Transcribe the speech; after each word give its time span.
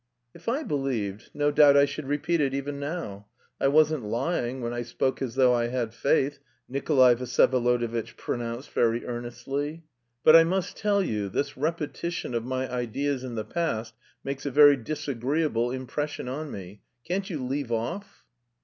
"If 0.33 0.49
I 0.49 0.63
believed, 0.63 1.29
no 1.31 1.51
doubt 1.51 1.77
I 1.77 1.85
should 1.85 2.07
repeat 2.07 2.41
it 2.41 2.55
even 2.55 2.79
now. 2.79 3.27
I 3.59 3.67
wasn't 3.67 4.03
lying 4.03 4.59
when 4.59 4.73
I 4.73 4.81
spoke 4.81 5.21
as 5.21 5.35
though 5.35 5.53
I 5.53 5.67
had 5.67 5.93
faith," 5.93 6.39
Nikolay 6.67 7.13
Vsyevolodovitch 7.13 8.17
pronounced 8.17 8.71
very 8.71 9.05
earnestly. 9.05 9.83
"But 10.23 10.35
I 10.35 10.43
must 10.43 10.75
tell 10.75 11.03
you, 11.03 11.29
this 11.29 11.55
repetition 11.55 12.33
of 12.33 12.43
my 12.43 12.67
ideas 12.67 13.23
in 13.23 13.35
the 13.35 13.45
past 13.45 13.93
makes 14.23 14.47
a 14.47 14.49
very 14.49 14.75
disagreeable 14.75 15.69
impression 15.69 16.27
on 16.27 16.49
me. 16.49 16.81
Can't 17.05 17.29
you 17.29 17.45
leave 17.45 17.71
off?" 17.71 18.25